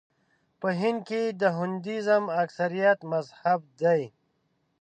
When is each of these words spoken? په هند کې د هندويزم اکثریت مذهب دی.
په 0.59 0.69
هند 0.79 0.99
کې 1.07 1.21
د 1.41 1.43
هندويزم 1.57 2.23
اکثریت 2.43 2.99
مذهب 3.11 3.59
دی. 3.81 4.01